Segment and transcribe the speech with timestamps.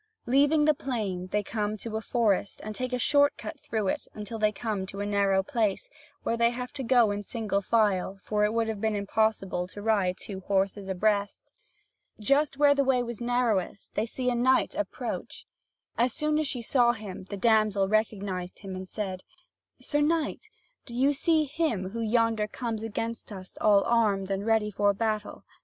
[0.25, 4.07] Leaving the plain, they come to a forest and take a short cut through it
[4.15, 5.87] until they come to a narrow place,
[6.23, 9.79] where they have to go in single file; for it would have been impossible to
[9.79, 11.51] ride two horses abreast.
[12.19, 15.45] Just where the way was narrowest, they see a knight approach.
[15.99, 19.21] As soon as she saw him, the damsel recognised him, and said:
[19.79, 20.49] "Sir knight,
[20.87, 24.95] do you see him who yonder comes against us all armed and ready for a
[24.95, 25.43] battle?